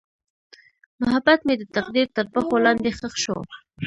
[1.01, 3.37] محبت مې د تقدیر تر پښو لاندې ښخ شو.